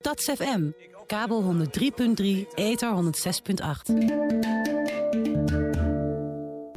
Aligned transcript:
Tats 0.00 0.24
FM, 0.36 0.70
kabel 1.06 1.42
103.3, 1.42 2.54
ether 2.54 2.94
106.8. 2.94 3.94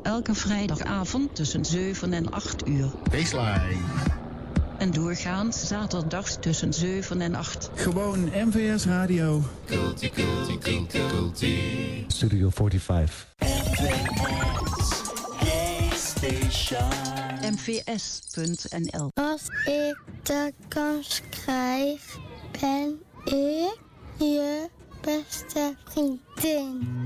Elke 0.03 0.33
vrijdagavond 0.33 1.35
tussen 1.35 1.65
7 1.65 2.13
en 2.13 2.31
8 2.31 2.67
uur. 2.67 2.91
Baseline. 3.11 3.77
En 4.77 4.91
doorgaans 4.91 5.67
zaterdags 5.67 6.37
tussen 6.39 6.73
7 6.73 7.21
en 7.21 7.35
8. 7.35 7.69
Gewoon 7.75 8.19
MVS 8.23 8.85
Radio. 8.85 9.41
Culti, 9.65 10.09
culti, 10.09 10.57
culti, 10.57 10.99
culti. 11.07 12.05
Studio 12.07 12.49
45. 12.49 13.27
mvs.nl 17.51 19.11
Als 19.13 19.43
ik 19.65 19.97
de 20.23 20.53
kans 20.67 21.21
krijg, 21.29 22.17
ben 22.61 23.01
ik 23.25 23.77
je 24.17 24.69
beste 25.01 25.75
vriendin. 25.85 26.99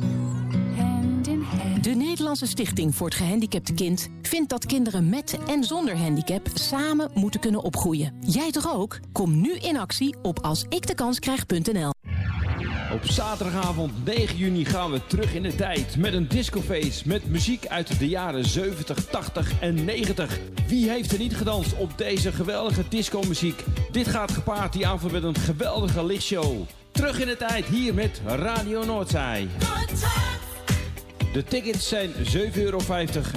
De 1.82 1.90
Nederlandse 1.90 2.46
Stichting 2.46 2.96
voor 2.96 3.08
het 3.08 3.16
Gehandicapte 3.16 3.74
Kind 3.74 4.08
vindt 4.22 4.50
dat 4.50 4.66
kinderen 4.66 5.10
met 5.10 5.38
en 5.48 5.64
zonder 5.64 5.98
handicap 5.98 6.48
samen 6.54 7.12
moeten 7.14 7.40
kunnen 7.40 7.64
opgroeien. 7.64 8.18
Jij 8.20 8.52
toch 8.52 8.74
ook? 8.76 9.00
Kom 9.12 9.42
nu 9.42 9.54
in 9.54 9.78
actie 9.78 10.16
op 10.22 10.40
alsikdekanskrijg.nl. 10.40 11.95
Op 12.96 13.06
zaterdagavond 13.06 14.06
9 14.06 14.38
juni 14.38 14.66
gaan 14.66 14.92
we 14.92 15.02
terug 15.08 15.34
in 15.34 15.44
de 15.44 15.56
tijd 15.56 15.98
met 15.98 16.14
een 16.14 16.28
discofeest 16.28 17.06
met 17.06 17.30
muziek 17.30 17.68
uit 17.68 18.00
de 18.00 18.08
jaren 18.08 18.46
70, 18.46 19.06
80 19.06 19.52
en 19.60 19.86
90. 19.86 20.40
Wie 20.68 20.90
heeft 20.90 21.12
er 21.12 21.18
niet 21.18 21.36
gedanst 21.36 21.78
op 21.78 21.98
deze 21.98 22.32
geweldige 22.32 22.84
discomuziek? 22.90 23.64
Dit 23.92 24.08
gaat 24.08 24.32
gepaard 24.32 24.74
die 24.74 24.88
avond 24.88 25.12
met 25.12 25.24
een 25.24 25.36
geweldige 25.36 26.06
lichtshow. 26.06 26.62
Terug 26.92 27.20
in 27.20 27.28
de 27.28 27.38
tijd 27.38 27.66
hier 27.66 27.94
met 27.94 28.22
Radio 28.26 28.86
Noordzij. 28.86 29.48
De 31.36 31.44
tickets 31.44 31.88
zijn 31.88 32.14
7,50 32.14 32.20
euro 32.54 32.80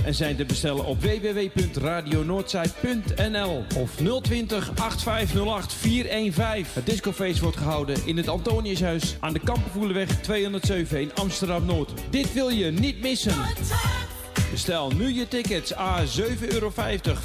en 0.05 0.15
zijn 0.15 0.37
te 0.37 0.45
bestellen 0.45 0.85
op 0.85 1.03
www.radionoordzij.nl 1.03 3.65
of 3.77 3.91
020 4.23 4.71
8508 4.71 5.73
415. 5.73 6.67
Het 6.73 6.87
discofeest 6.87 7.41
wordt 7.41 7.57
gehouden 7.57 8.07
in 8.07 8.17
het 8.17 8.29
Antoniushuis 8.29 9.17
aan 9.21 9.33
de 9.33 9.39
Kampenvoelenweg 9.39 10.21
207 10.21 11.01
in 11.01 11.15
Amsterdam-Noord. 11.15 11.93
Dit 12.11 12.33
wil 12.33 12.49
je 12.49 12.71
niet 12.71 13.01
missen. 13.01 13.35
Bestel 14.51 14.91
nu 14.91 15.13
je 15.13 15.29
tickets 15.29 15.77
a 15.77 16.05
7,50 16.05 16.13
euro 16.49 16.73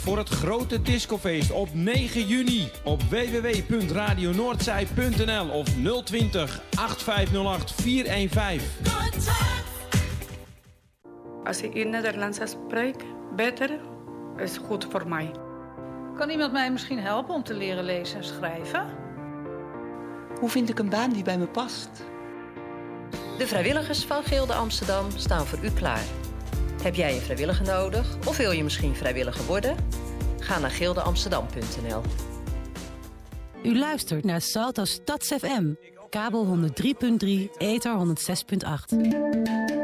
voor 0.04 0.18
het 0.18 0.30
grote 0.30 0.82
discofeest 0.82 1.52
op 1.52 1.70
9 1.74 2.28
juni 2.28 2.70
op 2.84 3.04
www.radionoordzij.nl 3.04 5.50
of 5.50 5.68
020 6.04 6.62
8508 6.76 7.74
415. 7.82 9.73
Als 11.44 11.62
ik 11.62 11.74
in 11.74 11.90
Nederlands 11.90 12.40
spreek, 12.44 13.04
beter 13.36 13.80
is 14.38 14.58
goed 14.58 14.88
voor 14.90 15.08
mij. 15.08 15.32
Kan 16.18 16.30
iemand 16.30 16.52
mij 16.52 16.72
misschien 16.72 17.00
helpen 17.00 17.34
om 17.34 17.44
te 17.44 17.54
leren 17.54 17.84
lezen 17.84 18.18
en 18.18 18.24
schrijven? 18.24 18.86
Hoe 20.40 20.50
vind 20.50 20.70
ik 20.70 20.80
een 20.80 20.90
baan 20.90 21.12
die 21.12 21.24
bij 21.24 21.38
me 21.38 21.48
past? 21.48 21.90
De 23.38 23.48
vrijwilligers 23.48 24.06
van 24.06 24.24
Gilde 24.24 24.54
Amsterdam 24.54 25.06
staan 25.16 25.46
voor 25.46 25.60
u 25.64 25.70
klaar. 25.70 26.04
Heb 26.84 26.96
jij 26.96 27.14
een 27.14 27.22
vrijwilliger 27.22 27.66
nodig 27.66 28.18
of 28.28 28.38
wil 28.38 28.52
je 28.52 28.64
misschien 28.64 28.96
vrijwilliger 28.96 29.46
worden? 29.46 29.76
Ga 30.40 30.60
naar 30.60 30.72
gildeamsterdam.nl. 30.72 32.02
U 33.64 33.78
luistert 33.78 34.24
naar 34.24 34.42
Salto 34.42 34.86
Stads 34.86 35.28
FM, 35.28 35.74
kabel 36.10 36.58
103.3, 36.58 37.58
ether 37.58 38.16
106.8. 39.78 39.83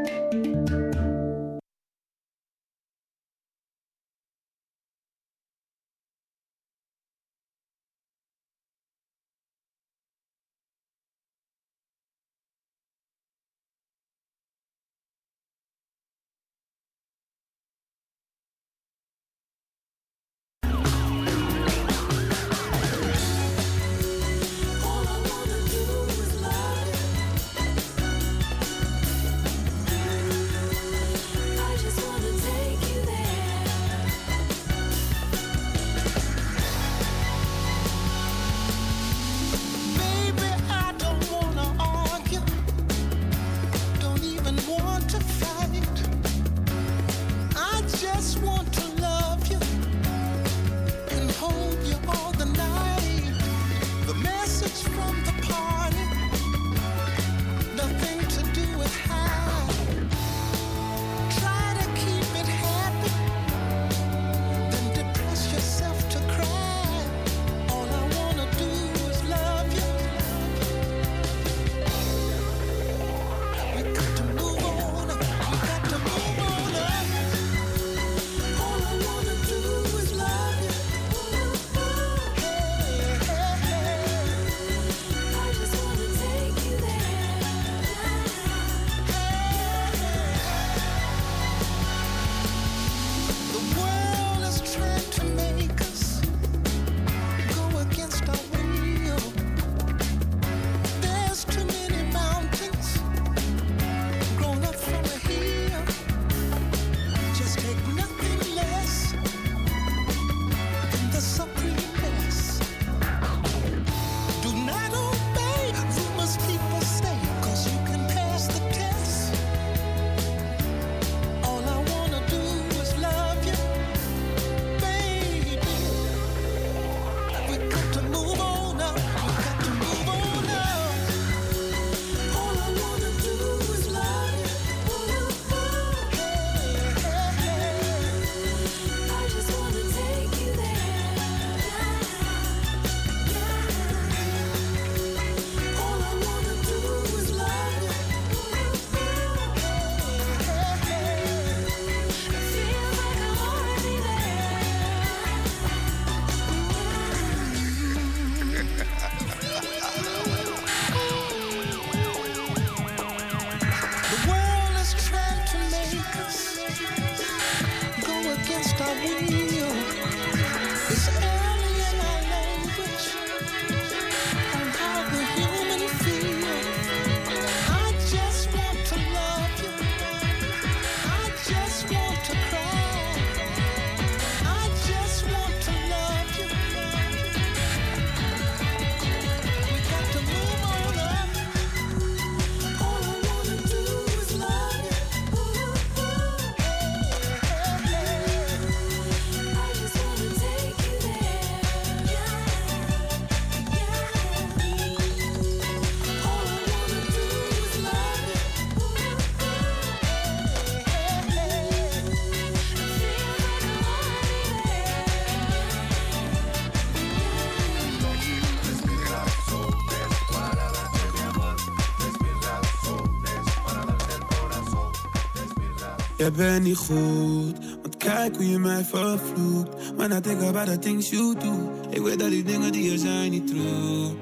Jij 226.19 226.31
bent 226.31 226.63
niet 226.63 226.77
goed, 226.77 227.57
want 227.81 227.97
kijk 227.97 228.35
hoe 228.35 228.49
je 228.49 228.59
mij 228.59 228.83
vervloekt. 228.83 229.75
When 229.95 230.11
I 230.11 230.19
think 230.19 230.41
about 230.41 230.65
the 230.65 230.79
things 230.79 231.09
you 231.09 231.35
do, 231.39 231.71
ik 231.89 232.01
weet 232.01 232.19
dat 232.19 232.29
die 232.29 232.43
dingen 232.43 232.71
die 232.71 232.91
je 232.91 232.97
zijn 232.97 233.31
niet 233.31 233.47
true. 233.47 234.15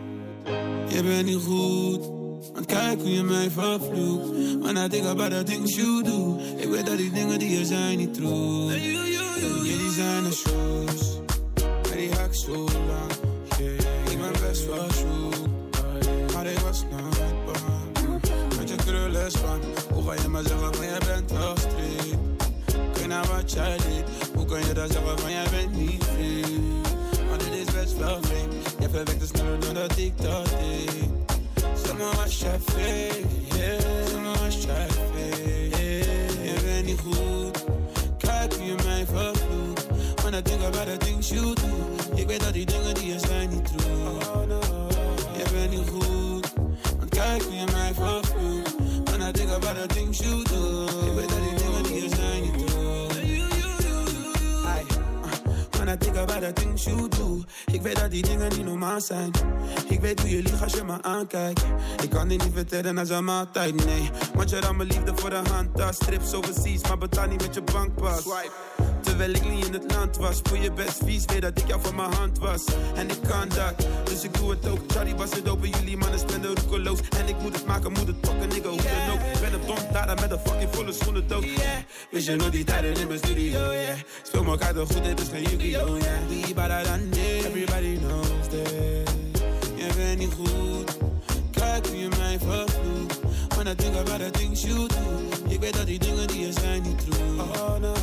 Je 0.88 1.04
bent 1.04 1.26
niet 1.26 1.42
goed, 1.46 2.06
want 2.54 2.66
kijk 2.66 3.02
hoe 3.02 3.12
je 3.12 3.24
mij 3.24 3.50
vervloekt. 3.52 4.30
When 4.60 4.78
I 4.78 4.88
think 4.88 5.06
about 5.06 5.32
the 5.32 5.44
things 5.44 5.76
you 5.76 6.04
do, 6.04 6.40
ik 6.58 6.70
weet 6.70 6.86
dat 6.86 6.98
die 6.98 7.12
dingen 7.12 7.40
die 7.40 7.60
je 7.60 7.66
zijn 7.66 7.98
niet 7.98 8.14
true. 8.14 8.66
Je 9.64 9.78
designer 9.78 10.34
shoes, 10.34 11.20
maar 11.64 11.98
die 11.98 12.12
hak 12.12 12.36
zo 12.36 12.54
lang. 12.64 13.12
Yeah, 13.58 14.12
ik 14.12 14.20
ben 14.20 14.48
best 14.48 14.66
wel 14.66 14.88
zoek, 14.92 15.48
maar 16.34 16.46
ik 16.46 16.60
was 16.60 16.84
nooit 16.92 17.46
bang. 17.46 18.22
Met 18.58 18.70
je 18.70 18.76
krullen 18.76 19.32
span, 19.32 19.60
hoe 19.94 20.04
ga 20.04 20.22
je 20.22 20.28
maar 20.28 20.44
zeggen 20.44 20.74
van 20.76 20.86
jij 20.86 21.00
bent 21.06 21.28
street? 21.30 21.57
Wat 23.26 23.52
jij 23.52 23.78
deed, 23.78 24.04
hoe 24.36 24.46
kan 24.46 24.60
je 24.60 24.74
dan 24.74 24.88
zeggen 24.88 25.20
van 25.20 25.32
jij 25.32 25.46
bent 25.52 25.76
niet 25.76 26.04
free? 26.04 26.60
Maar 27.30 27.38
dit 27.38 27.68
is 27.68 27.74
best 27.74 27.98
wel 27.98 28.18
vreemd, 28.22 28.54
jij 28.80 28.90
verwekt 28.90 29.22
het 29.22 29.30
sneller 29.30 29.60
dan 29.60 29.74
dat 29.74 29.98
ik 29.98 30.22
dat 30.22 30.46
deed. 30.46 31.10
Zeg 31.84 31.98
maar 31.98 32.16
was 32.16 32.40
jij 32.40 32.60
fake, 32.60 33.22
yeah, 33.44 33.82
zeg 34.08 34.22
maar 34.22 34.38
was 34.44 34.64
jij 34.64 34.88
fake, 34.88 35.68
yeah. 35.70 36.44
Je 36.44 36.62
bent 36.64 36.86
niet 36.86 37.00
goed, 37.00 37.64
kijk 38.18 38.54
hoe 38.54 38.66
je 38.66 38.76
mij 38.86 39.06
vervloekt. 39.06 39.86
When 40.22 40.34
I 40.34 40.42
think 40.42 40.62
about 40.64 40.86
the 40.86 40.98
things 40.98 41.30
you 41.30 41.54
do, 41.54 41.96
ik 42.16 42.28
weet 42.28 42.40
dat 42.44 42.54
die 42.54 42.66
dingen 42.66 42.94
die 42.94 43.08
je 43.14 43.20
zijn 43.20 43.50
niet 43.50 43.66
true. 43.66 44.08
Oh 44.34 44.48
no, 44.48 44.60
je 45.38 45.44
bent 45.54 45.70
niet 45.70 45.90
goed, 45.90 46.54
want 46.98 47.10
kijk 47.10 47.44
hoe 47.44 47.56
je 47.56 47.66
mij. 47.72 47.94
When 49.04 49.22
I 49.22 49.32
think 49.32 49.50
about 49.50 49.76
the 49.76 49.88
things 49.88 50.20
you 50.20 50.44
do, 50.44 50.77
ik 57.72 57.82
weet 57.82 58.00
dat 58.00 58.12
die 58.12 58.22
dingen 58.22 58.50
niet 58.50 58.66
normaal 58.66 59.02
zijn. 59.02 59.32
Ik 59.88 60.00
weet 60.00 60.20
hoe 60.20 60.30
je 60.30 60.42
liegt 60.42 60.64
als 60.64 60.74
je 60.74 60.84
me 60.84 61.02
aankijkt. 61.02 61.66
Ik 62.04 62.10
kan 62.10 62.28
dit 62.28 62.44
niet 62.44 62.54
vertellen 62.54 62.98
als 62.98 63.10
een 63.10 63.24
maaltijd, 63.24 63.86
nee. 63.86 64.10
Want 64.34 64.50
je 64.50 64.60
dan 64.60 64.76
mijn 64.76 64.90
liefde 64.90 65.12
voor 65.16 65.30
de 65.30 65.42
hand, 65.50 65.76
tas, 65.76 65.96
strips 65.96 66.34
overseas, 66.34 66.82
maar 66.82 66.98
betaal 66.98 67.28
niet 67.28 67.42
met 67.42 67.54
je 67.56 67.62
bankpas. 67.62 68.22
Swipe. 68.22 68.77
Terwijl 69.08 69.34
ik 69.34 69.50
niet 69.50 69.66
in 69.66 69.74
het 69.74 69.92
land 69.94 70.18
was. 70.18 70.40
Voor 70.44 70.58
je 70.58 70.72
best 70.72 71.00
vies, 71.06 71.26
weet 71.26 71.42
dat 71.42 71.58
ik 71.60 71.68
jou 71.68 71.82
van 71.82 71.96
mijn 71.96 72.14
hand 72.14 72.40
was. 72.40 72.64
En 72.96 73.10
ik 73.10 73.22
kan 73.28 73.50
dat, 73.50 73.88
dus 74.04 74.24
ik 74.24 74.34
doe 74.38 74.50
het 74.50 74.68
ook. 74.68 74.80
Charlie 74.88 75.16
was 75.16 75.30
het 75.32 75.50
open, 75.50 75.70
jullie 75.70 75.98
mannen 75.98 76.20
spenden 76.20 76.56
roekeloos. 76.56 77.00
En 77.18 77.28
ik 77.28 77.36
moet 77.42 77.56
het 77.56 77.66
maken, 77.66 77.92
moet 77.92 78.08
het 78.08 78.22
pakken, 78.22 78.48
nigga, 78.48 78.70
hoe 78.70 78.82
dan 78.82 79.14
ook. 79.14 79.20
Ik 79.34 79.40
ben 79.40 79.54
een 79.54 79.66
dom 79.66 79.78
daar 79.92 80.18
met 80.22 80.32
een 80.32 80.40
fucking 80.40 80.70
volle 80.76 80.94
schoenen 80.94 81.28
dood. 81.28 81.44
Yeah. 81.44 81.58
Wist 82.12 82.28
je 82.28 82.36
nog 82.36 82.50
die 82.50 82.64
tijden 82.64 82.94
in 82.96 83.08
mijn 83.08 83.20
studio, 83.20 83.60
yeah. 83.74 83.98
Speel 84.24 84.44
me 84.44 84.58
kaarten 84.58 84.86
goed, 84.86 85.04
dit 85.04 85.20
is 85.20 85.28
geen 85.28 85.44
Yu-Gi-Oh, 85.44 85.98
yeah. 86.00 86.84
Than 86.84 87.10
this, 87.10 87.46
everybody 87.46 87.98
knows 87.98 88.48
this 88.50 88.72
Je 89.76 89.94
bent 89.96 90.18
niet 90.18 90.34
goed. 90.34 90.98
Kijk 91.52 91.88
hoe 91.88 91.98
je 91.98 92.08
mij 92.18 92.38
vervloekt. 92.40 93.20
When 93.56 93.68
I 93.68 93.76
think 93.76 93.96
about 93.96 94.20
the 94.20 94.30
things 94.32 94.62
you 94.62 94.88
do 94.88 94.96
Ik 95.48 95.60
weet 95.60 95.74
dat 95.74 95.86
die 95.86 96.00
dingen 96.00 96.28
die 96.28 96.40
je 96.40 96.52
zijn 96.52 96.82
niet 96.82 97.00
true. 97.00 97.42
Oh 97.42 97.78
no 97.80 97.97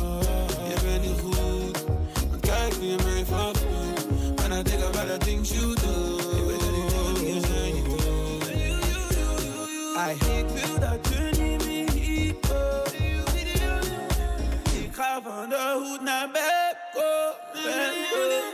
ik 18.15 18.44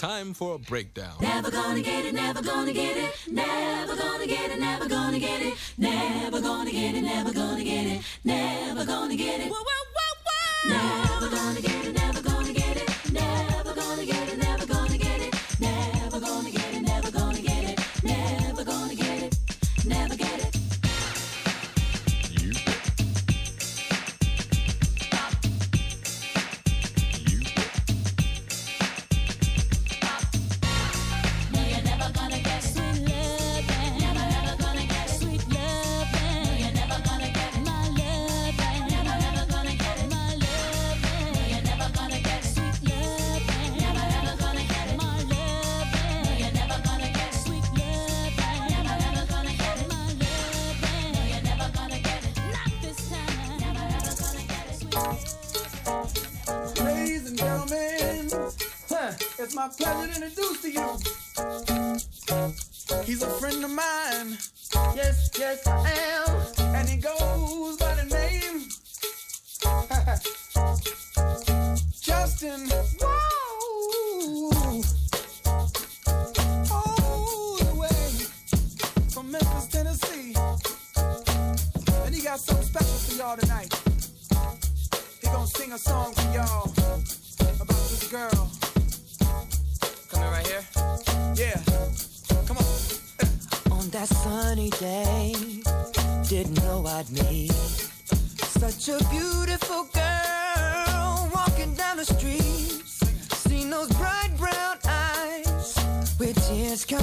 time 0.00 0.32
for 0.32 0.54
a 0.54 0.58
breakdown. 0.58 1.12
Never 1.20 1.50
gonna 1.50 1.82
get 1.82 2.06
it, 2.06 2.14
never 2.14 2.40
gonna 2.40 2.72
get 2.72 2.96
it, 2.96 3.12
never 3.30 3.94
gonna 3.94 4.26
get 4.26 4.50
it, 4.50 4.58
never 4.58 4.88
gonna 4.88 5.18
get 5.18 5.42
it, 5.42 5.52
never 5.76 6.40
gonna 6.40 6.70
get 6.70 6.94
it, 6.94 7.02
never 7.02 7.30
gonna 7.34 7.62
get 7.62 7.86
it, 7.86 8.02
never 8.24 8.86
gonna 8.86 9.14
get 9.14 9.40
it. 9.40 9.52
Never 10.66 11.28
gonna 11.28 11.60
get 11.60 11.86
it. 11.86 11.89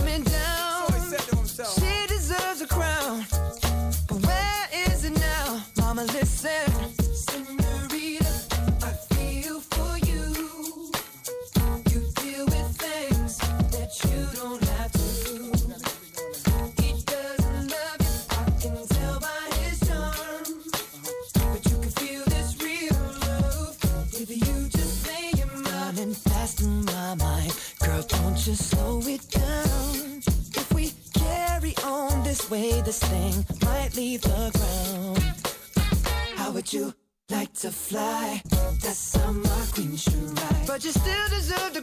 coming 0.07 0.23
down. 0.23 0.87
So 0.87 0.93
he 0.93 0.99
said 1.01 1.19
to 1.19 1.35
himself. 1.35 1.96
leave 33.97 34.21
the 34.21 34.51
ground. 34.53 35.23
How 36.35 36.51
would 36.51 36.71
you 36.71 36.93
like 37.31 37.51
to 37.53 37.71
fly? 37.71 38.41
That 38.83 38.95
summer 38.95 39.59
queen 39.73 39.95
should 39.97 40.39
ride. 40.39 40.67
But 40.67 40.85
you 40.85 40.91
still 40.91 41.27
deserve 41.29 41.73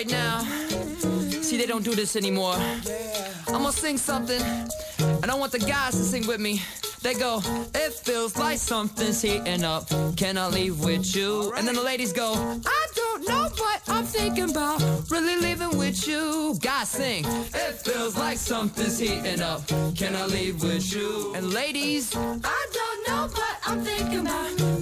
right 0.00 0.10
now. 0.10 0.40
See, 1.42 1.56
they 1.58 1.66
don't 1.66 1.84
do 1.84 1.94
this 1.94 2.16
anymore. 2.16 2.54
I'm 3.48 3.62
gonna 3.62 3.72
sing 3.72 3.98
something, 3.98 4.40
I 5.22 5.26
don't 5.26 5.40
want 5.40 5.52
the 5.52 5.58
guys 5.58 5.92
to 5.92 6.04
sing 6.04 6.26
with 6.26 6.40
me. 6.40 6.62
They 7.02 7.14
go, 7.14 7.40
it 7.74 7.92
feels 7.92 8.36
like 8.36 8.58
something's 8.58 9.20
heating 9.20 9.64
up. 9.64 9.88
Can 10.16 10.38
I 10.38 10.48
leave 10.48 10.80
with 10.84 11.14
you? 11.16 11.52
And 11.56 11.66
then 11.66 11.74
the 11.74 11.82
ladies 11.82 12.12
go, 12.12 12.32
I 12.64 12.86
don't 12.94 13.28
know 13.28 13.48
what 13.56 13.82
I'm 13.88 14.04
thinking 14.04 14.50
about. 14.50 14.80
Really 15.10 15.36
leaving 15.36 15.76
with 15.76 16.06
you. 16.06 16.56
Guys 16.60 16.90
sing, 16.90 17.24
it 17.26 17.74
feels 17.84 18.16
like 18.16 18.38
something's 18.38 18.98
heating 18.98 19.42
up. 19.42 19.66
Can 19.96 20.14
I 20.16 20.24
leave 20.26 20.62
with 20.62 20.94
you? 20.94 21.34
And 21.34 21.52
ladies, 21.52 22.14
I 22.16 22.60
don't 22.78 23.00
know 23.08 23.28
what 23.34 23.56
I'm 23.66 23.80
thinking 23.82 24.20
about 24.20 24.79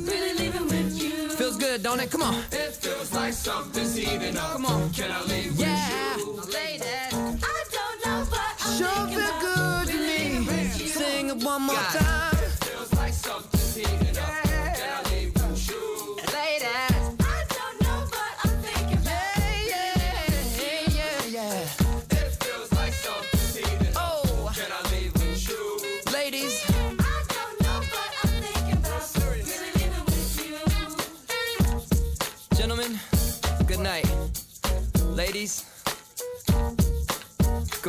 good, 1.78 1.84
don't 1.84 2.00
it? 2.00 2.10
Come 2.10 2.22
on. 2.22 2.34
It 2.52 2.74
feels 2.74 3.12
like 3.12 3.32
something's 3.32 3.94
heating 3.94 4.36
up. 4.36 4.52
Come 4.52 4.66
on. 4.66 4.90
Can 4.92 5.10
I 5.10 5.22
leave 5.24 5.58
yeah. 5.58 6.16
with 6.16 6.26
you? 6.26 6.52
Lady. 6.52 6.84
I 6.84 7.64
don't 7.76 8.06
know, 8.06 8.26
but 8.30 8.40
I'm 8.60 8.78
sure 8.78 9.06
feel 9.08 9.40
good 9.40 9.88
to 9.88 9.98
me. 9.98 10.66
Sing 10.88 11.28
it 11.28 11.44
one 11.44 11.62
more 11.62 11.76
God. 11.76 12.00
time. 12.00 12.34
It 12.34 12.64
feels 12.64 12.92
like 12.94 13.12
something's 13.12 13.76
heating 13.76 14.00
up. 14.00 14.07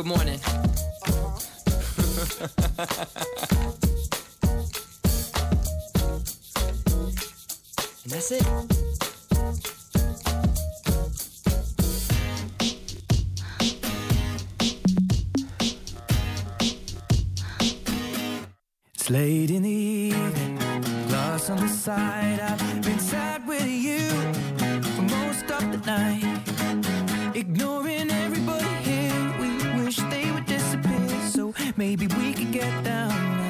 Good 0.02 0.08
morning. 0.08 0.40
and 8.04 8.10
that's 8.10 8.32
it. 8.32 8.46
It's 18.94 19.10
late 19.10 19.50
in 19.50 19.62
the 19.62 19.68
evening, 19.68 20.56
glass 21.08 21.50
on 21.50 21.58
the 21.58 21.68
side. 21.68 22.40
I've 22.40 22.82
been 22.82 22.98
sad 22.98 23.46
with 23.46 23.66
you 23.66 24.08
for 24.94 25.02
most 25.02 25.50
of 25.50 25.72
the 25.72 25.82
night. 25.84 27.36
Ignoring 27.36 28.09
maybe 31.80 32.06
we 32.08 32.34
could 32.34 32.52
get 32.52 32.84
down 32.84 33.49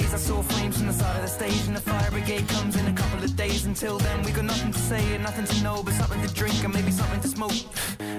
I 0.00 0.16
saw 0.16 0.42
flames 0.42 0.78
from 0.78 0.86
the 0.86 0.92
side 0.92 1.16
of 1.16 1.22
the 1.22 1.28
stage, 1.28 1.66
and 1.66 1.76
the 1.76 1.80
fire 1.80 2.10
brigade 2.10 2.48
comes 2.48 2.74
in 2.74 2.86
a 2.86 2.92
couple 2.92 3.19
days. 3.40 3.64
Until 3.64 3.96
then, 3.96 4.22
we 4.22 4.32
got 4.32 4.44
nothing 4.44 4.70
to 4.70 4.78
say 4.78 5.02
and 5.14 5.22
nothing 5.22 5.46
to 5.46 5.62
know, 5.62 5.82
but 5.82 5.94
something 5.94 6.20
to 6.20 6.30
drink 6.34 6.62
and 6.62 6.74
maybe 6.74 6.90
something 6.90 7.20
to 7.20 7.28
smoke. 7.28 7.56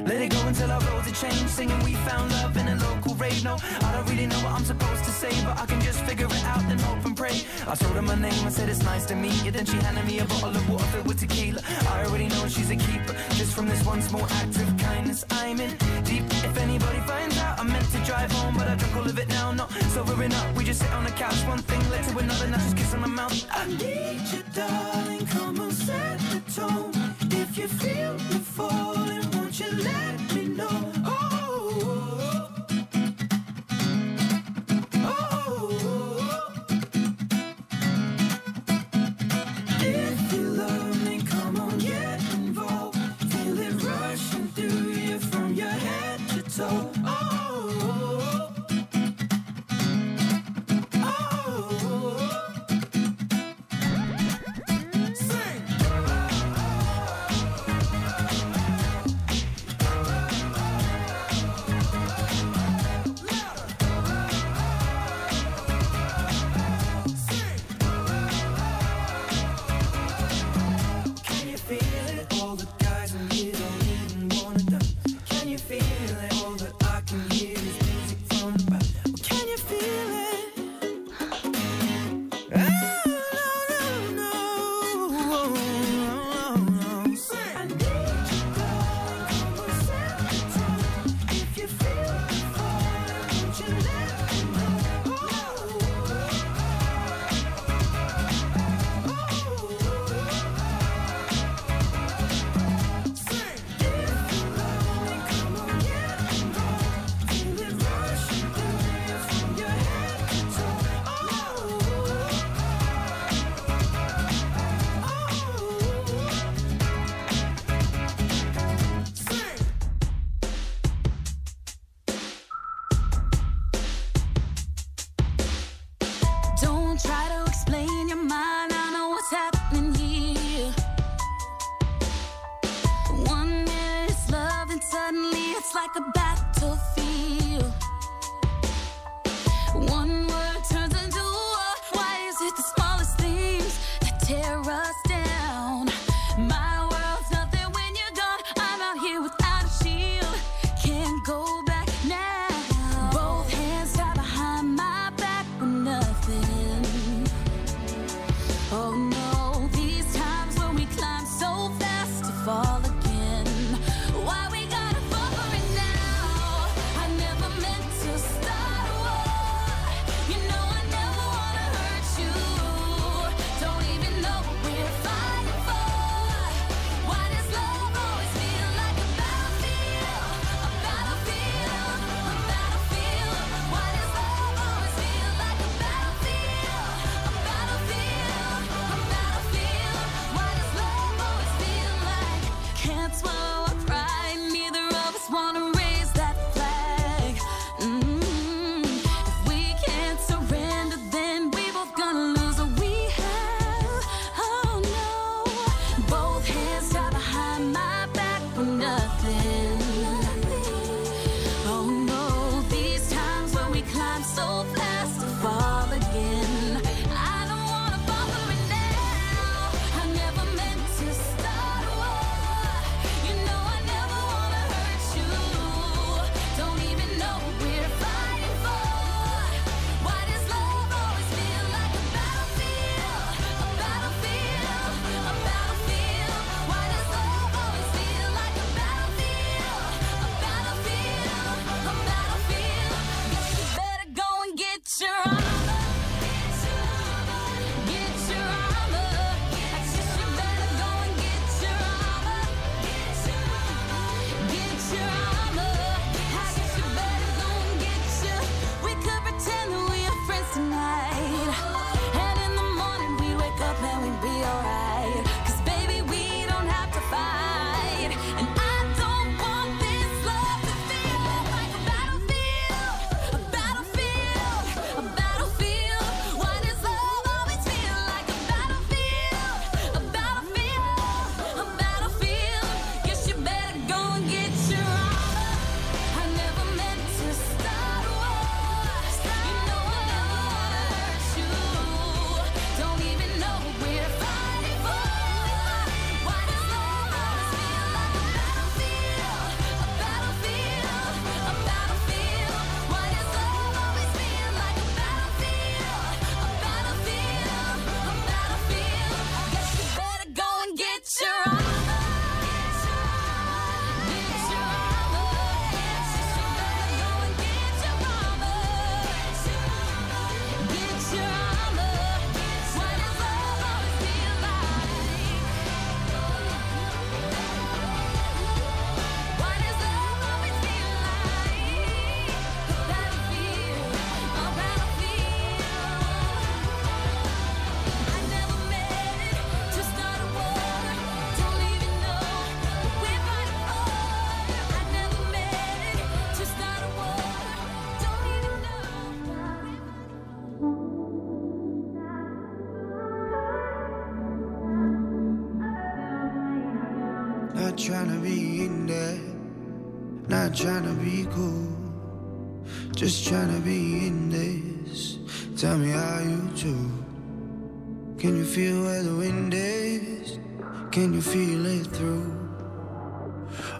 Let 0.09 0.19
it 0.19 0.31
go 0.31 0.41
until 0.47 0.71
our 0.71 0.81
roads 0.89 1.07
are 1.11 1.17
changed. 1.23 1.49
Singing, 1.49 1.79
we 1.83 1.93
found 2.09 2.31
love 2.31 2.57
in 2.57 2.67
a 2.67 2.75
local 2.87 3.13
rave. 3.15 3.43
No, 3.43 3.55
I 3.87 3.89
don't 3.93 4.07
really 4.09 4.25
know 4.25 4.41
what 4.45 4.53
I'm 4.57 4.65
supposed 4.65 5.03
to 5.03 5.11
say, 5.11 5.33
but 5.45 5.59
I 5.59 5.65
can 5.67 5.79
just 5.81 5.99
figure 6.09 6.25
it 6.25 6.43
out 6.45 6.63
and 6.71 6.81
hope 6.81 7.05
and 7.05 7.15
pray. 7.15 7.37
I 7.67 7.75
told 7.75 7.93
her 7.97 8.01
my 8.01 8.15
name, 8.15 8.41
I 8.47 8.49
said 8.49 8.67
it's 8.67 8.83
nice 8.83 9.05
to 9.11 9.15
meet 9.15 9.37
you. 9.45 9.51
Then 9.51 9.65
she 9.65 9.77
handed 9.85 10.05
me 10.05 10.19
a 10.19 10.25
bottle 10.25 10.55
of 10.61 10.67
water 10.69 10.85
filled 10.85 11.07
with 11.07 11.19
tequila. 11.19 11.61
I 11.93 12.05
already 12.05 12.27
know 12.33 12.47
she's 12.47 12.71
a 12.71 12.75
keeper. 12.75 13.13
Just 13.39 13.53
from 13.55 13.67
this 13.67 13.85
one 13.85 14.01
small 14.01 14.25
act 14.41 14.55
of 14.57 14.69
kindness, 14.77 15.23
I'm 15.29 15.59
in 15.59 15.71
deep. 16.03 16.25
If 16.49 16.57
anybody 16.57 16.99
finds 17.11 17.37
out, 17.37 17.59
I'm 17.59 17.67
meant 17.67 17.89
to 17.91 17.99
drive 18.09 18.31
home, 18.31 18.55
but 18.57 18.67
I 18.67 18.75
drunk 18.75 18.95
all 18.95 19.07
of 19.07 19.17
it 19.19 19.29
now. 19.29 19.51
Not 19.51 19.71
sobering 19.93 20.33
up, 20.33 20.55
we 20.55 20.63
just 20.63 20.81
sit 20.81 20.91
on 20.93 21.03
the 21.03 21.11
couch. 21.11 21.39
One 21.47 21.59
thing 21.59 21.81
led 21.91 22.03
to 22.09 22.17
another, 22.17 22.47
now 22.47 22.57
just 22.57 22.75
kiss 22.75 22.93
on 22.95 23.01
the 23.01 23.07
mouth. 23.07 23.37
I 23.51 23.67
need 23.67 24.21
you, 24.33 24.43
darling. 24.55 25.10
Come 25.29 25.59
on, 25.59 25.71
set 25.71 26.19
the 26.19 26.41
tone. 26.51 26.91
If 27.31 27.57
you 27.57 27.67
feel 27.67 28.13
me 28.13 28.39
falling, 28.39 29.29
won't 29.31 29.59
you 29.59 29.71
let 29.71 30.35
me 30.35 30.45
know? 30.45 31.00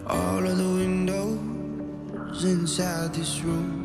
all 0.06 0.44
of 0.44 0.56
the 0.56 0.64
windows 0.64 2.44
inside 2.44 3.14
this 3.14 3.40
room. 3.40 3.78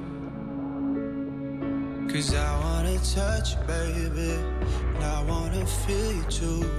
Cause 2.12 2.34
I 2.34 2.60
wanna 2.60 2.98
touch 3.00 3.56
you, 3.56 3.62
baby, 3.68 4.32
and 4.96 5.04
I 5.04 5.24
wanna 5.24 5.66
feel 5.66 6.14
you 6.14 6.24
too. 6.24 6.72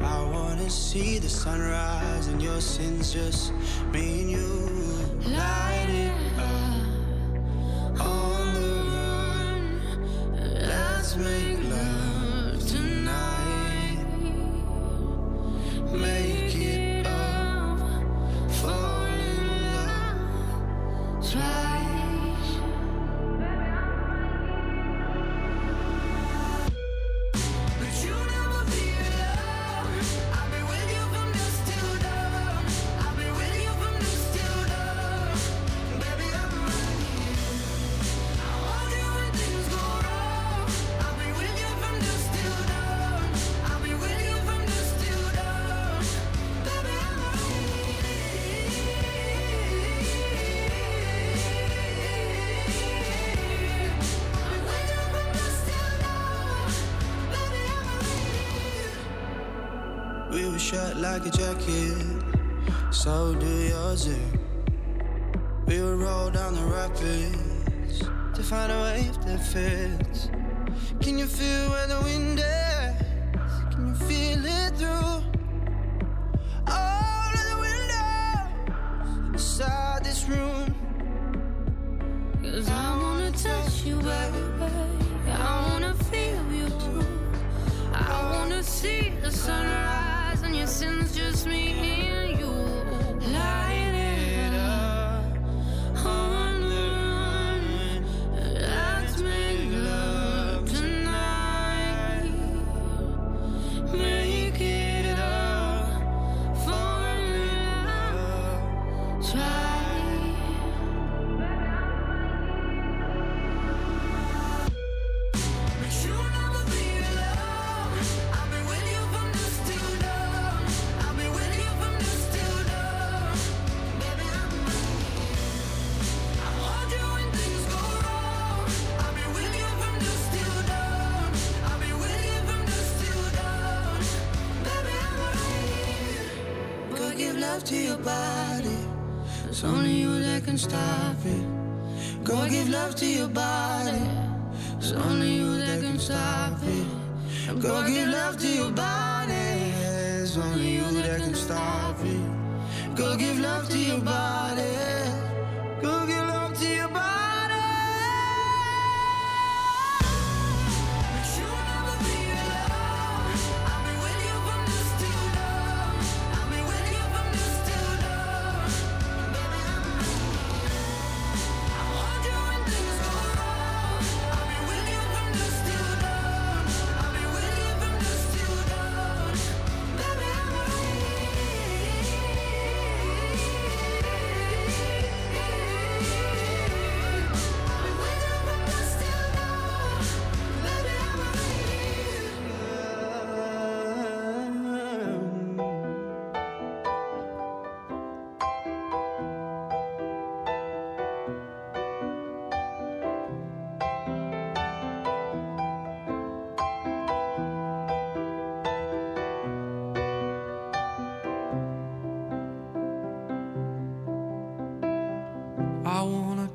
I 0.00 0.22
wanna 0.22 0.70
see 0.70 1.18
the 1.18 1.28
sunrise 1.28 2.28
and 2.28 2.40
your 2.42 2.60
sins, 2.60 3.12
just 3.12 3.52
me 3.92 4.22
and 4.22 4.30
you. 4.30 4.70
Light 5.26 5.88
it 5.88 6.05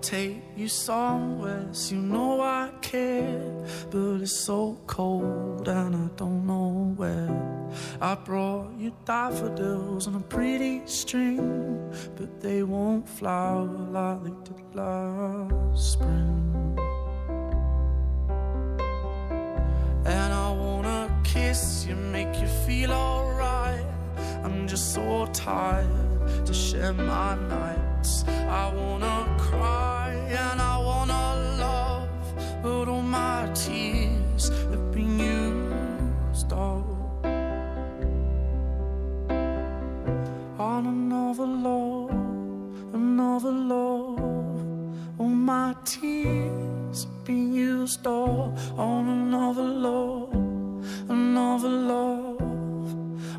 take 0.01 0.41
you 0.55 0.67
somewhere. 0.67 1.67
You 1.89 1.97
know 1.97 2.41
I 2.41 2.71
care, 2.81 3.53
but 3.91 4.21
it's 4.21 4.35
so 4.35 4.79
cold 4.87 5.67
and 5.67 5.95
I 5.95 6.07
don't 6.15 6.45
know 6.45 6.93
where. 6.95 7.69
I 8.01 8.15
brought 8.15 8.71
you 8.77 8.93
daffodils 9.05 10.07
on 10.07 10.15
a 10.15 10.19
pretty 10.19 10.81
string, 10.85 11.93
but 12.15 12.41
they 12.41 12.63
won't 12.63 13.07
flower 13.07 13.65
like 13.65 14.23
they 14.23 14.53
did 14.53 14.75
last 14.75 15.93
spring. 15.93 16.77
And 20.05 20.33
I 20.33 20.51
wanna 20.51 21.21
kiss 21.23 21.85
you, 21.87 21.95
make 21.95 22.41
you 22.41 22.47
feel 22.65 22.91
alright. 22.91 23.85
I'm 24.43 24.67
just 24.67 24.93
so 24.93 25.27
tired 25.27 26.45
to 26.45 26.53
share 26.53 26.93
my 26.93 27.35
nights. 27.35 28.25
I 28.27 28.73
wanna 28.73 29.30
the 43.39 43.51
All 45.17 45.29
my 45.29 45.75
tears 45.85 47.07
be 47.23 47.33
used 47.33 48.05
all 48.05 48.57
on 48.77 49.07
another 49.07 49.63
love, 49.63 50.33
another 51.09 51.69
love. 51.69 52.41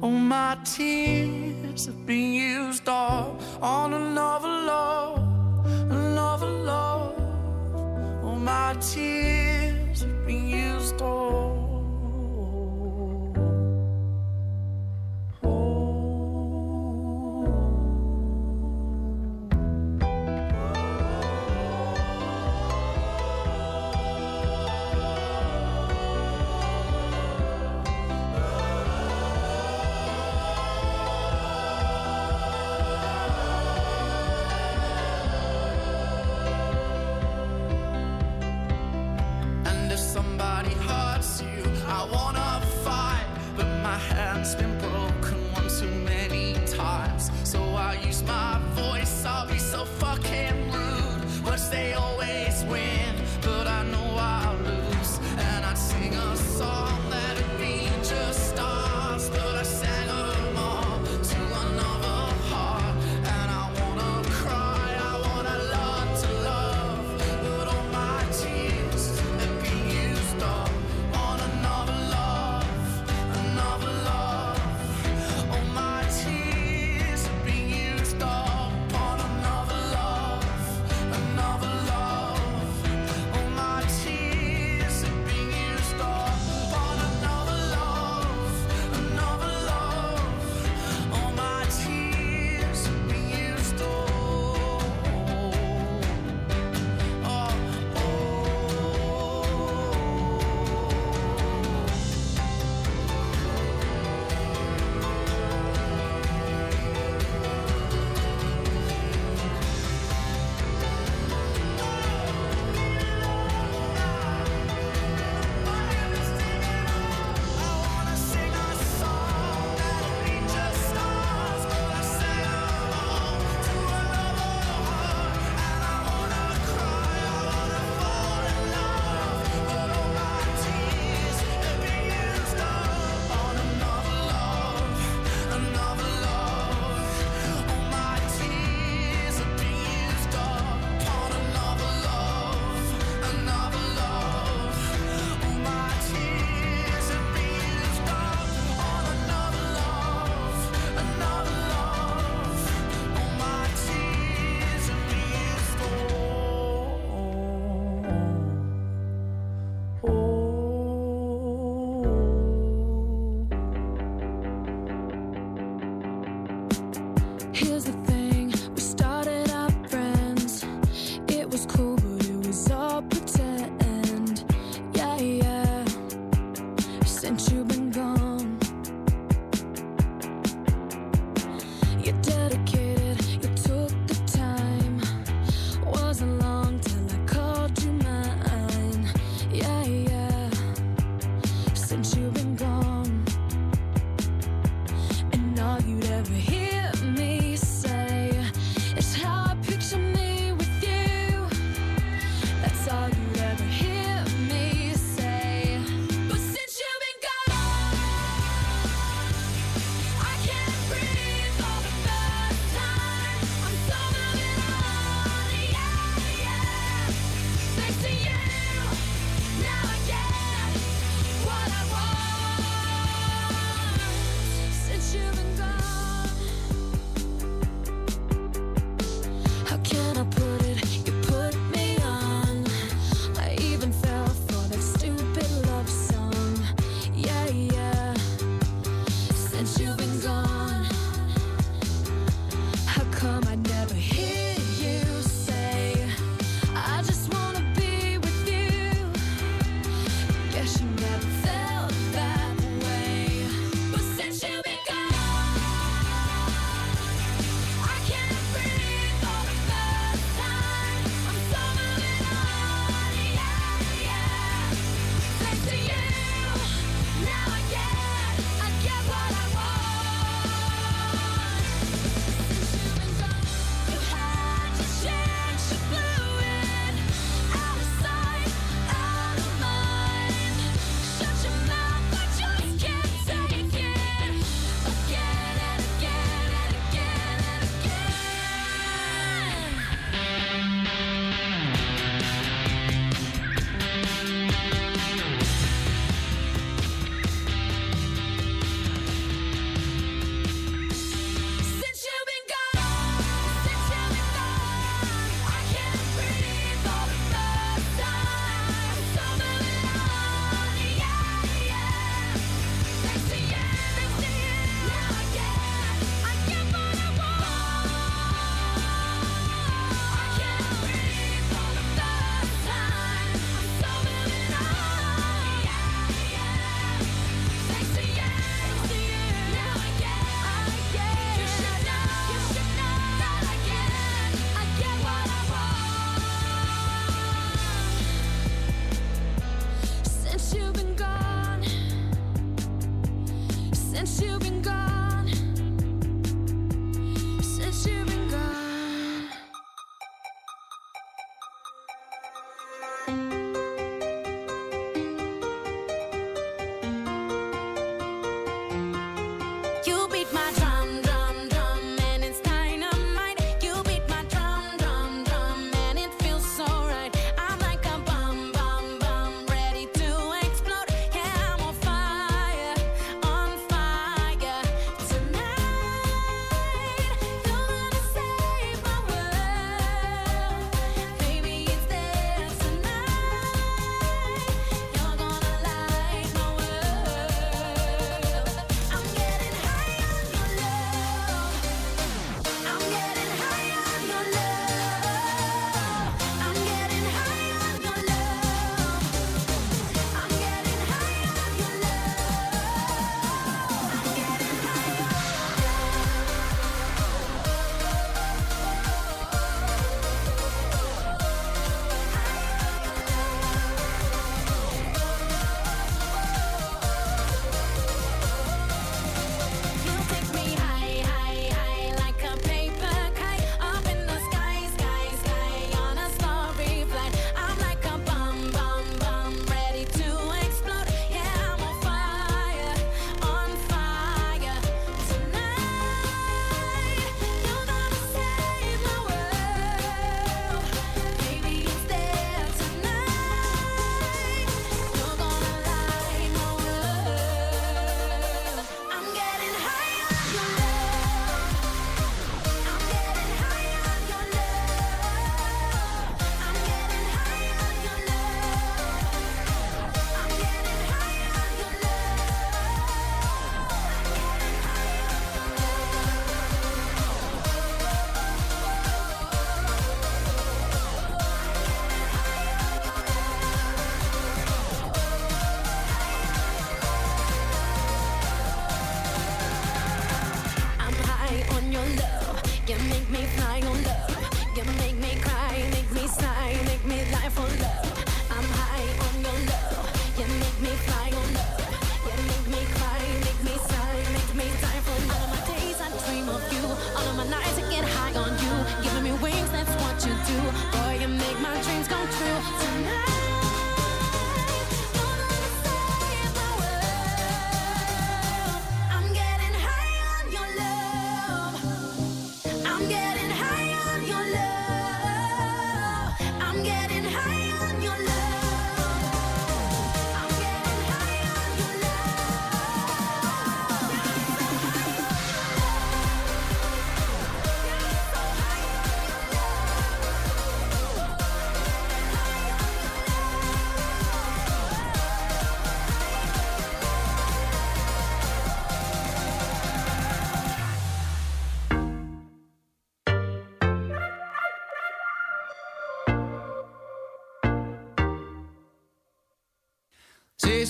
All 0.03 0.11
my 0.11 0.57
tears 0.65 1.87
have 1.87 2.07
been 2.07 2.33
used 2.33 2.89
all 2.89 3.39
on 3.61 3.93
another 3.93 4.49
love, 4.49 5.67
another 5.91 6.49
love. 6.49 8.25
All 8.25 8.37
my 8.37 8.75
tears 8.81 10.01
have 10.01 10.27
been 10.27 10.49
used 10.49 11.03
all. 11.03 11.62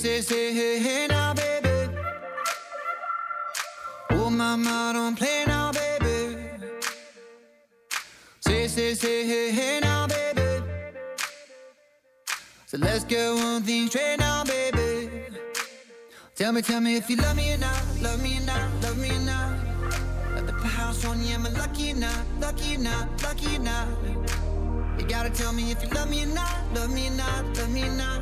say, 0.02 0.20
say, 0.20 0.52
hey, 0.52 0.78
hey 0.80 1.06
now, 1.06 1.32
baby. 1.32 1.94
Oh, 4.10 4.28
mama, 4.30 4.90
don't 4.92 5.16
play 5.16 5.44
now, 5.46 5.70
baby. 5.70 6.38
Say, 8.40 8.66
say, 8.66 8.94
say, 8.94 9.24
hey, 9.24 9.52
hey 9.52 9.78
now, 9.80 10.08
baby. 10.08 10.64
So 12.66 12.78
let's 12.78 13.04
get 13.04 13.32
one 13.32 13.62
thing 13.62 13.86
straight 13.86 14.16
now, 14.18 14.42
baby. 14.42 15.08
Tell 16.34 16.50
me, 16.50 16.62
tell 16.62 16.80
me 16.80 16.96
if 16.96 17.08
you 17.08 17.14
love 17.14 17.36
me 17.36 17.54
or 17.54 17.58
not, 17.58 17.80
love 18.00 18.20
me 18.20 18.38
or 18.38 18.44
not, 18.44 18.82
love 18.82 18.98
me 18.98 19.10
or 19.10 19.20
not. 19.20 19.56
At 20.36 20.46
the 20.48 20.52
house 20.80 21.04
on 21.04 21.22
you, 21.22 21.34
am 21.34 21.46
I 21.46 21.50
lucky 21.50 21.92
or 21.92 21.96
not, 21.96 22.24
lucky 22.40 22.74
or 22.74 22.80
not, 22.80 23.22
lucky 23.22 23.54
or 23.54 23.60
not? 23.60 23.86
You 24.98 25.06
gotta 25.06 25.30
tell 25.30 25.52
me 25.52 25.70
if 25.70 25.80
you 25.80 25.90
love 25.90 26.10
me 26.10 26.24
or 26.24 26.34
not, 26.34 26.56
love 26.74 26.92
me 26.92 27.06
or 27.06 27.12
not, 27.12 27.56
love 27.56 27.70
me 27.70 27.84
or 27.84 27.92
not. 27.92 28.21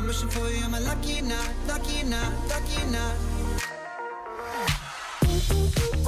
Been 0.00 0.06
wishing 0.06 0.30
for 0.30 0.48
you, 0.48 0.64
am 0.64 0.72
a 0.72 0.80
lucky 0.80 1.20
or? 1.20 1.36
Lucky 1.68 2.02
or? 2.04 2.32
Lucky 2.48 2.82
or? 5.94 5.99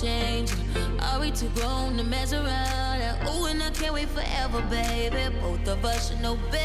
change? 0.00 0.52
Are 1.00 1.20
we 1.20 1.30
too 1.30 1.50
grown 1.56 1.96
to 1.96 2.04
mess 2.04 2.32
around? 2.32 3.00
And 3.00 3.28
ooh, 3.28 3.46
and 3.46 3.62
I 3.62 3.70
can't 3.70 3.94
wait 3.94 4.08
forever, 4.08 4.62
baby. 4.70 5.34
Both 5.40 5.66
of 5.68 5.84
us 5.84 6.08
should 6.08 6.20
know 6.20 6.36
better. 6.50 6.61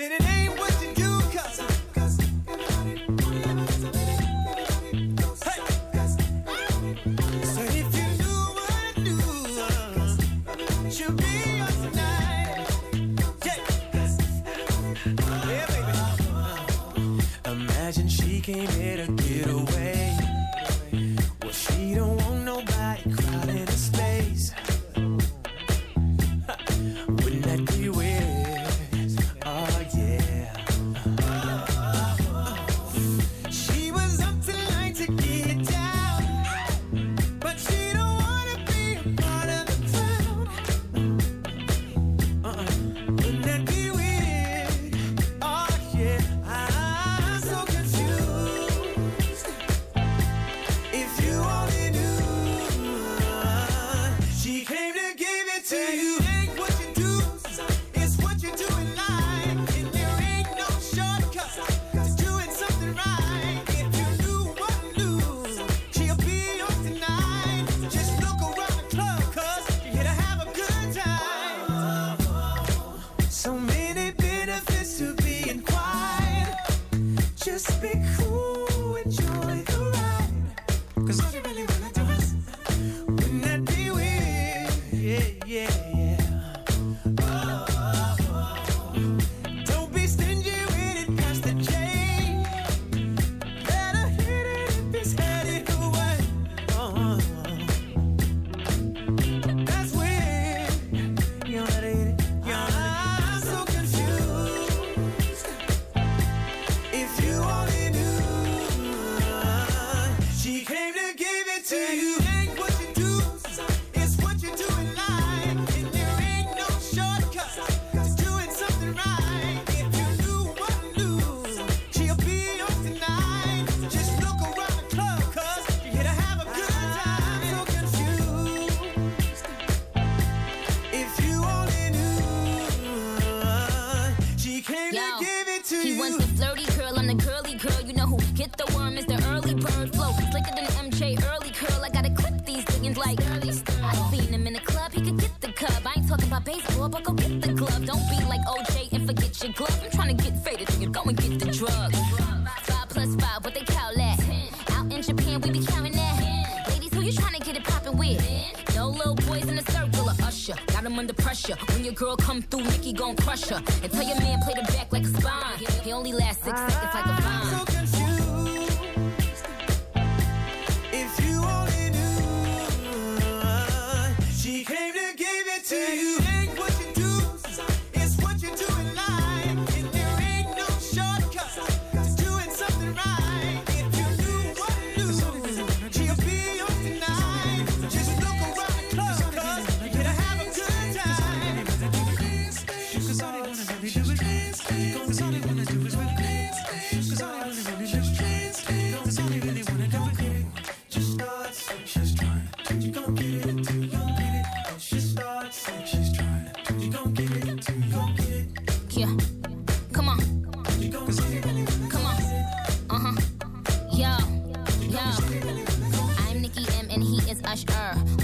Sitting 0.00 0.29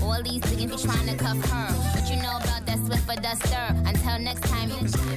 All 0.03 0.23
these 0.23 0.43
niggas 0.43 0.71
be 0.71 0.89
trying 0.89 1.07
to 1.09 1.17
cuff 1.17 1.39
her. 1.51 1.73
What 1.99 2.11
you 2.11 2.17
know 2.23 2.37
about 2.37 2.67
that 2.67 2.79
Swiffer 2.79 3.21
duster? 3.23 3.67
Until 3.87 4.19
next 4.19 4.43
time, 4.45 4.71
you. 4.71 5.16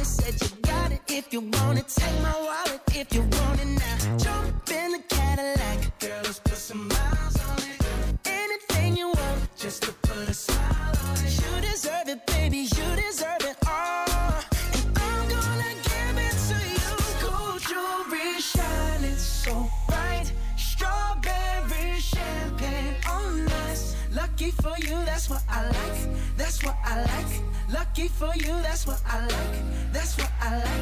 It. 0.00 0.06
Said 0.06 0.34
you 0.42 0.56
got 0.62 0.92
it 0.92 1.00
if 1.08 1.32
you 1.32 1.40
want 1.40 1.78
it. 1.78 1.88
Take 1.88 2.22
my 2.22 2.32
wallet 2.46 2.80
if 2.94 3.12
you 3.14 3.20
want 3.20 3.60
it 3.60 3.66
now. 3.66 4.16
Jump 4.18 4.70
in 4.70 4.92
the 4.92 5.02
Cadillac. 5.08 5.98
Girl, 6.00 6.20
let's 6.24 6.38
put 6.38 6.56
some 6.56 6.88
miles 6.88 7.36
on 7.48 7.58
it. 7.58 7.80
Anything 8.24 8.96
you 8.96 9.08
want, 9.08 9.56
just 9.56 9.82
to 9.84 9.92
put 9.92 10.28
a 10.28 10.34
smile 10.34 10.94
on 11.06 11.16
it. 11.24 11.32
You 11.40 11.52
deserve 11.60 12.08
it, 12.08 12.26
baby. 12.26 12.58
You 12.76 12.88
deserve 13.04 13.44
it 13.50 13.56
all. 13.66 14.08
And 14.74 14.98
I'm 14.98 15.28
gonna 15.34 15.72
give 15.90 16.16
it 16.28 16.36
to 16.48 16.58
you. 16.76 16.90
Gold 17.22 17.60
jewelry 17.70 18.40
shining 18.40 19.16
so 19.16 19.70
bright. 19.88 20.32
Strawberry 20.56 22.00
champagne 22.00 22.96
oh, 23.06 23.12
on 23.12 23.48
us. 23.68 23.94
Lucky 24.12 24.50
for 24.50 24.74
you, 24.78 24.96
that's 25.04 25.28
what 25.28 25.42
I 25.48 25.64
like. 25.66 25.98
That's 26.36 26.62
what 26.64 26.76
I 26.84 27.02
like. 27.02 27.49
Lucky 28.00 28.12
for 28.14 28.34
you, 28.34 28.54
that's 28.62 28.86
what 28.86 28.98
I 29.06 29.20
like. 29.20 29.92
That's 29.92 30.16
what 30.16 30.30
I 30.40 30.56
like. 30.56 30.79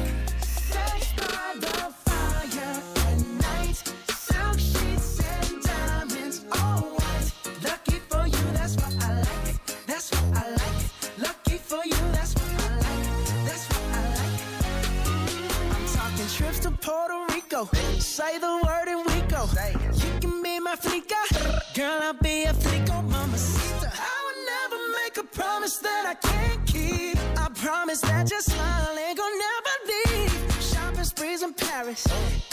Promise 27.99 28.29
that 28.29 28.31
your 28.31 28.41
smile 28.41 28.97
ain't 28.97 29.17
gonna 29.17 29.35
never 29.35 29.75
leave. 29.91 30.63
Shopping 30.63 31.03
sprees 31.03 31.43
in 31.43 31.53
Paris. 31.53 32.05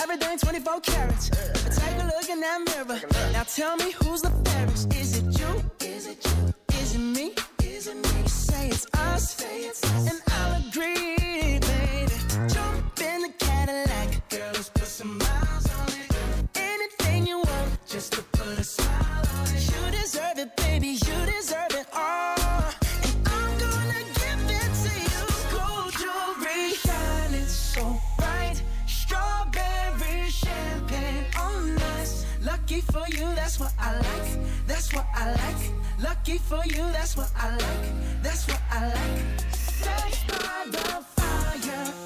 Everything 0.03 0.39
24 0.39 0.81
carats. 0.81 1.31
Take 1.31 2.03
a 2.03 2.07
look 2.07 2.29
in 2.29 2.41
that 2.41 2.61
mirror. 2.67 3.01
Now 3.33 3.43
tell 3.43 3.77
me 3.77 3.93
who's 3.93 4.23
the 4.23 4.31
fairest. 4.45 4.95
Is 4.95 5.19
it 5.19 5.39
you? 5.39 5.87
Is 5.87 6.07
it 6.07 6.25
you? 6.25 6.55
Is 6.81 6.95
it 6.95 6.99
me? 6.99 7.35
Is 7.63 7.87
it 7.89 7.97
me? 7.97 8.23
You 8.23 8.29
Say 8.29 8.69
it's 8.69 8.87
us. 8.95 10.11
And 10.11 10.21
I'll 10.29 10.69
agree, 10.69 11.59
baby. 11.59 12.17
Jump 12.49 13.01
in 13.01 13.23
the 13.23 13.33
Cadillac. 13.39 14.29
Girl, 14.29 14.51
let's 14.55 14.71
put 14.71 14.87
some 14.87 15.19
miles 15.19 15.67
on 15.79 15.89
it. 15.89 16.49
Anything 16.55 17.27
you 17.27 17.39
want, 17.39 17.87
just 17.87 18.13
to 18.15 18.23
put 18.23 18.59
a 18.59 18.65
smile 18.65 19.25
on 19.39 19.47
it. 19.55 19.63
You 19.71 20.01
deserve 20.01 20.39
it, 20.39 20.57
baby. 20.57 20.89
You 21.07 21.16
for 32.97 33.09
you, 33.11 33.35
that's 33.35 33.61
what 33.61 33.73
I 33.79 33.93
like. 33.95 34.67
That's 34.67 34.93
what 34.95 35.07
I 35.15 35.33
like. 35.33 35.73
Lucky 36.01 36.39
for 36.39 36.63
you, 36.65 36.85
that's 36.93 37.17
what 37.17 37.31
I 37.37 37.51
like. 37.51 38.23
That's 38.23 38.47
what 38.49 38.61
I 38.71 38.87
like. 38.87 39.41
Sex 39.51 40.25
by 40.29 40.65
the 40.71 41.05
fire 41.17 42.06